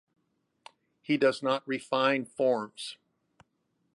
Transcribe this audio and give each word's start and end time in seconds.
He 1.03 1.15
does 1.15 1.43
not 1.43 1.61
refine 1.67 2.25
forms. 2.25 2.97